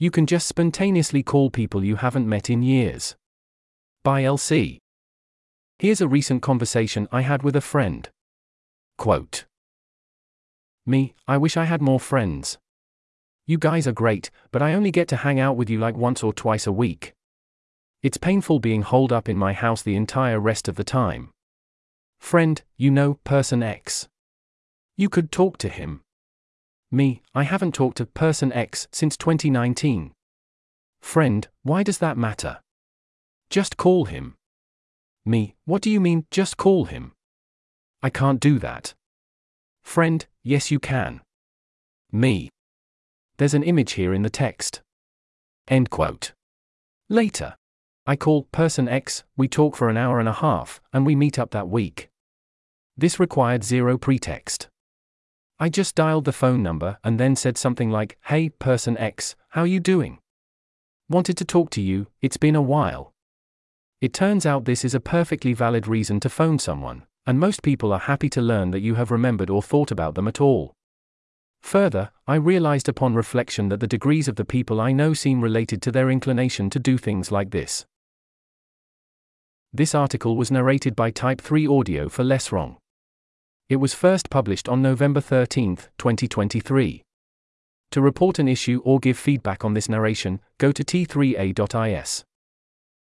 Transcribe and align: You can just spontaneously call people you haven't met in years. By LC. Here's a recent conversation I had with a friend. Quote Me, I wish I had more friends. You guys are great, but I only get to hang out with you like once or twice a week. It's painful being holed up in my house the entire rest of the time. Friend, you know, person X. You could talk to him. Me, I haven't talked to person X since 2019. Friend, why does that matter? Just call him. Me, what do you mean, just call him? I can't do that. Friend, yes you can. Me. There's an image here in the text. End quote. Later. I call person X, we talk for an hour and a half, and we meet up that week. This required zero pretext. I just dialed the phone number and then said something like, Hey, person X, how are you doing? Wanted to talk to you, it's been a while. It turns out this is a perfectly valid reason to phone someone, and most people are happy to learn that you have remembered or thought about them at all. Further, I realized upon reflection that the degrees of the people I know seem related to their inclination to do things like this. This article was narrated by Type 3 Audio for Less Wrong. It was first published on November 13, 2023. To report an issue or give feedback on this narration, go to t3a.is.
You 0.00 0.12
can 0.12 0.26
just 0.26 0.46
spontaneously 0.46 1.24
call 1.24 1.50
people 1.50 1.84
you 1.84 1.96
haven't 1.96 2.28
met 2.28 2.48
in 2.48 2.62
years. 2.62 3.16
By 4.04 4.22
LC. 4.22 4.78
Here's 5.80 6.00
a 6.00 6.06
recent 6.06 6.40
conversation 6.40 7.08
I 7.10 7.22
had 7.22 7.42
with 7.42 7.56
a 7.56 7.60
friend. 7.60 8.08
Quote 8.96 9.46
Me, 10.86 11.14
I 11.26 11.36
wish 11.36 11.56
I 11.56 11.64
had 11.64 11.82
more 11.82 11.98
friends. 11.98 12.58
You 13.44 13.58
guys 13.58 13.88
are 13.88 13.92
great, 13.92 14.30
but 14.52 14.62
I 14.62 14.74
only 14.74 14.92
get 14.92 15.08
to 15.08 15.16
hang 15.16 15.40
out 15.40 15.56
with 15.56 15.68
you 15.68 15.80
like 15.80 15.96
once 15.96 16.22
or 16.22 16.32
twice 16.32 16.68
a 16.68 16.72
week. 16.72 17.12
It's 18.00 18.18
painful 18.18 18.60
being 18.60 18.82
holed 18.82 19.12
up 19.12 19.28
in 19.28 19.36
my 19.36 19.52
house 19.52 19.82
the 19.82 19.96
entire 19.96 20.38
rest 20.38 20.68
of 20.68 20.76
the 20.76 20.84
time. 20.84 21.30
Friend, 22.20 22.62
you 22.76 22.92
know, 22.92 23.14
person 23.24 23.64
X. 23.64 24.06
You 24.96 25.08
could 25.08 25.32
talk 25.32 25.58
to 25.58 25.68
him. 25.68 26.02
Me, 26.90 27.22
I 27.34 27.42
haven't 27.42 27.74
talked 27.74 27.98
to 27.98 28.06
person 28.06 28.52
X 28.52 28.88
since 28.90 29.16
2019. 29.16 30.12
Friend, 31.00 31.48
why 31.62 31.82
does 31.82 31.98
that 31.98 32.16
matter? 32.16 32.60
Just 33.50 33.76
call 33.76 34.06
him. 34.06 34.34
Me, 35.24 35.54
what 35.66 35.82
do 35.82 35.90
you 35.90 36.00
mean, 36.00 36.24
just 36.30 36.56
call 36.56 36.86
him? 36.86 37.12
I 38.02 38.10
can't 38.10 38.40
do 38.40 38.58
that. 38.60 38.94
Friend, 39.82 40.24
yes 40.42 40.70
you 40.70 40.78
can. 40.78 41.20
Me. 42.10 42.48
There's 43.36 43.54
an 43.54 43.62
image 43.62 43.92
here 43.92 44.14
in 44.14 44.22
the 44.22 44.30
text. 44.30 44.80
End 45.68 45.90
quote. 45.90 46.32
Later. 47.10 47.54
I 48.06 48.16
call 48.16 48.44
person 48.44 48.88
X, 48.88 49.24
we 49.36 49.48
talk 49.48 49.76
for 49.76 49.90
an 49.90 49.98
hour 49.98 50.18
and 50.18 50.28
a 50.28 50.32
half, 50.32 50.80
and 50.94 51.04
we 51.04 51.14
meet 51.14 51.38
up 51.38 51.50
that 51.50 51.68
week. 51.68 52.08
This 52.96 53.20
required 53.20 53.62
zero 53.62 53.98
pretext. 53.98 54.68
I 55.60 55.68
just 55.68 55.96
dialed 55.96 56.24
the 56.24 56.32
phone 56.32 56.62
number 56.62 56.98
and 57.02 57.18
then 57.18 57.34
said 57.34 57.58
something 57.58 57.90
like, 57.90 58.16
Hey, 58.26 58.48
person 58.48 58.96
X, 58.96 59.34
how 59.50 59.62
are 59.62 59.66
you 59.66 59.80
doing? 59.80 60.18
Wanted 61.08 61.36
to 61.38 61.44
talk 61.44 61.70
to 61.70 61.80
you, 61.80 62.06
it's 62.22 62.36
been 62.36 62.54
a 62.54 62.62
while. 62.62 63.12
It 64.00 64.12
turns 64.12 64.46
out 64.46 64.64
this 64.64 64.84
is 64.84 64.94
a 64.94 65.00
perfectly 65.00 65.54
valid 65.54 65.88
reason 65.88 66.20
to 66.20 66.28
phone 66.28 66.60
someone, 66.60 67.02
and 67.26 67.40
most 67.40 67.64
people 67.64 67.92
are 67.92 67.98
happy 67.98 68.28
to 68.30 68.40
learn 68.40 68.70
that 68.70 68.82
you 68.82 68.94
have 68.94 69.10
remembered 69.10 69.50
or 69.50 69.60
thought 69.60 69.90
about 69.90 70.14
them 70.14 70.28
at 70.28 70.40
all. 70.40 70.72
Further, 71.62 72.12
I 72.26 72.36
realized 72.36 72.88
upon 72.88 73.14
reflection 73.14 73.68
that 73.70 73.80
the 73.80 73.86
degrees 73.88 74.28
of 74.28 74.36
the 74.36 74.44
people 74.44 74.80
I 74.80 74.92
know 74.92 75.12
seem 75.12 75.40
related 75.40 75.82
to 75.82 75.90
their 75.90 76.08
inclination 76.08 76.70
to 76.70 76.78
do 76.78 76.96
things 76.96 77.32
like 77.32 77.50
this. 77.50 77.84
This 79.72 79.94
article 79.94 80.36
was 80.36 80.52
narrated 80.52 80.96
by 80.96 81.10
Type 81.10 81.40
3 81.40 81.66
Audio 81.66 82.08
for 82.08 82.22
Less 82.24 82.52
Wrong. 82.52 82.77
It 83.68 83.76
was 83.76 83.92
first 83.92 84.30
published 84.30 84.66
on 84.66 84.80
November 84.80 85.20
13, 85.20 85.76
2023. 85.98 87.02
To 87.90 88.00
report 88.00 88.38
an 88.38 88.48
issue 88.48 88.80
or 88.82 88.98
give 88.98 89.18
feedback 89.18 89.62
on 89.62 89.74
this 89.74 89.90
narration, 89.90 90.40
go 90.56 90.72
to 90.72 90.82
t3a.is. 90.82 92.24